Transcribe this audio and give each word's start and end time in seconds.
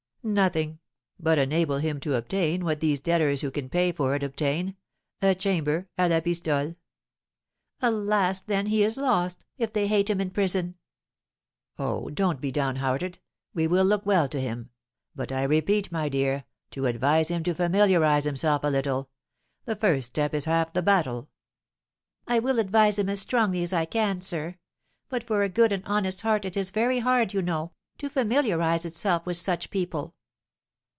"Nothing, 0.23 0.77
but 1.19 1.39
enable 1.39 1.79
him 1.79 1.99
to 2.01 2.13
obtain 2.13 2.63
what 2.63 2.79
these 2.79 2.99
debtors 2.99 3.41
who 3.41 3.49
can 3.49 3.69
pay 3.69 3.91
for 3.91 4.13
it 4.13 4.21
obtain, 4.21 4.75
a 5.19 5.33
chamber, 5.33 5.87
à 5.97 6.07
la 6.07 6.19
pistole." 6.21 6.75
"Alas, 7.81 8.43
then, 8.43 8.67
he 8.67 8.83
is 8.83 8.97
lost, 8.97 9.45
if 9.57 9.73
they 9.73 9.87
hate 9.87 10.11
him 10.11 10.21
in 10.21 10.29
prison." 10.29 10.75
"Oh, 11.79 12.11
don't 12.11 12.39
be 12.39 12.51
downhearted, 12.51 13.17
we 13.55 13.65
will 13.65 13.83
look 13.83 14.05
well 14.05 14.29
to 14.29 14.39
him. 14.39 14.69
But 15.15 15.31
I 15.31 15.41
repeat, 15.41 15.91
my 15.91 16.07
dear, 16.07 16.43
do 16.69 16.85
advise 16.85 17.29
him 17.29 17.43
to 17.45 17.55
familiarise 17.55 18.25
himself 18.25 18.63
a 18.63 18.67
little, 18.69 19.09
the 19.65 19.75
first 19.75 20.05
step 20.05 20.35
is 20.35 20.45
half 20.45 20.71
the 20.71 20.83
battle." 20.83 21.29
"I 22.27 22.37
will 22.37 22.59
advise 22.59 22.99
him 22.99 23.09
as 23.09 23.19
strongly 23.21 23.63
as 23.63 23.73
I 23.73 23.85
can, 23.85 24.21
sir. 24.21 24.57
But 25.09 25.23
for 25.23 25.41
a 25.41 25.49
good 25.49 25.71
and 25.71 25.83
honest 25.87 26.21
heart 26.21 26.45
it 26.45 26.55
is 26.55 26.69
very 26.69 26.99
hard, 26.99 27.33
you 27.33 27.41
know, 27.41 27.71
to 27.97 28.09
familiarise 28.09 28.83
itself 28.83 29.27
with 29.27 29.37
such 29.37 29.69
people." 29.69 30.15